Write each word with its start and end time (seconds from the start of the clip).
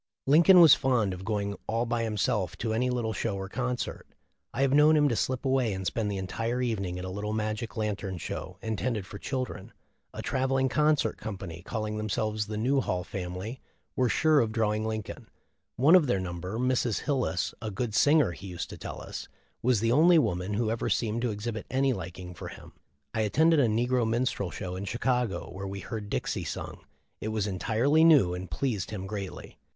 Lincoln 0.25 0.59
was 0.61 0.73
fond 0.73 1.13
of 1.13 1.23
going 1.23 1.55
all 1.67 1.85
by 1.85 2.01
himself 2.01 2.57
to 2.57 2.73
any 2.73 2.89
little 2.89 3.13
show 3.13 3.35
or 3.35 3.47
concert. 3.47 4.07
I 4.51 4.63
have 4.63 4.73
known 4.73 4.97
him 4.97 5.07
to 5.09 5.15
slip 5.15 5.45
away 5.45 5.73
and 5.73 5.85
spend 5.85 6.09
the 6.11 6.17
entire 6.17 6.59
evening 6.59 6.97
at 6.97 7.05
a 7.05 7.09
little 7.11 7.33
magic 7.33 7.77
lantern 7.77 8.17
show 8.17 8.57
intended 8.63 9.05
for 9.05 9.19
children. 9.19 9.71
A 10.11 10.23
travelling 10.23 10.69
concert 10.69 11.17
company, 11.17 11.61
calling 11.61 11.97
themselves 11.97 12.47
the 12.47 12.57
'Newhall 12.57 13.03
Family,' 13.03 13.61
were 13.95 14.09
sure 14.09 14.39
of 14.39 14.51
drawing 14.51 14.85
Lincoln. 14.87 15.29
One 15.75 15.93
of 15.93 16.07
their 16.07 16.19
number, 16.19 16.57
Mrs. 16.57 17.01
Hil 17.01 17.19
lis, 17.19 17.53
a 17.61 17.69
good 17.69 17.93
singer, 17.93 18.31
he 18.31 18.47
used 18.47 18.71
to 18.71 18.79
tell 18.79 19.03
us 19.03 19.27
was 19.61 19.81
the 19.81 19.91
only 19.91 20.17
man 20.17 20.55
who 20.55 20.71
ever 20.71 20.89
seemed 20.89 21.21
to 21.21 21.29
exhibit 21.29 21.67
any 21.69 21.93
liking 21.93 22.33
for 22.33 22.47
him. 22.47 22.73
I 23.13 23.21
attended 23.21 23.59
a 23.59 23.67
negro 23.67 24.09
minstrel 24.09 24.49
show 24.49 24.75
in 24.75 24.85
Chicago, 24.85 25.51
where 25.53 25.67
we 25.67 25.81
heard 25.81 26.09
Dixie 26.09 26.43
sung. 26.43 26.79
It 27.19 27.27
was 27.27 27.45
entirely 27.45 28.03
new, 28.03 28.33
and 28.33 28.49
pleased 28.49 28.89
him 28.89 29.05
greatly. 29.05 29.59